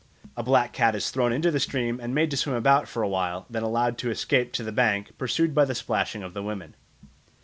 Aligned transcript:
A 0.35 0.41
black 0.41 0.73
cat 0.73 0.95
is 0.95 1.11
thrown 1.11 1.31
into 1.31 1.51
the 1.51 1.59
stream 1.59 1.99
and 1.99 2.15
made 2.15 2.31
to 2.31 2.35
swim 2.37 2.55
about 2.55 2.87
for 2.87 3.03
a 3.03 3.07
while, 3.07 3.45
then 3.51 3.61
allowed 3.61 3.99
to 3.99 4.09
escape 4.09 4.51
to 4.53 4.63
the 4.63 4.71
bank, 4.71 5.15
pursued 5.19 5.53
by 5.53 5.65
the 5.65 5.75
splashing 5.75 6.23
of 6.23 6.33
the 6.33 6.41
women. 6.41 6.73